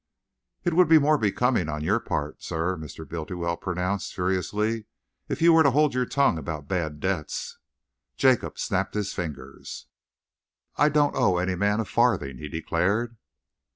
"It 0.63 0.73
would 0.73 0.89
be 0.89 0.97
more 0.97 1.19
becoming 1.19 1.69
on 1.69 1.83
your 1.83 1.99
part, 1.99 2.41
sir," 2.41 2.75
Mr. 2.75 3.07
Bultiwell 3.07 3.57
pronounced 3.57 4.15
furiously, 4.15 4.85
"if 5.29 5.43
you 5.43 5.53
were 5.53 5.61
to 5.61 5.69
hold 5.69 5.93
your 5.93 6.07
tongue 6.07 6.39
about 6.39 6.67
bad 6.67 6.99
debts." 6.99 7.59
Jacob 8.17 8.57
snapped 8.57 8.95
his 8.95 9.13
fingers. 9.13 9.85
"I 10.75 10.89
don't 10.89 11.15
owe 11.15 11.37
any 11.37 11.53
man 11.53 11.79
a 11.79 11.85
farthing," 11.85 12.39
he 12.39 12.49
declared. 12.49 13.15